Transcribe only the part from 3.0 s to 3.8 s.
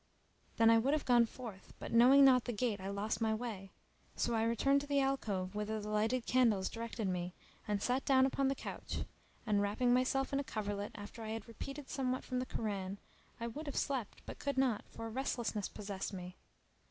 my way,